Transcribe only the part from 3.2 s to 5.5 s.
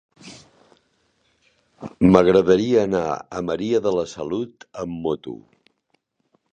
a Maria de la Salut amb moto.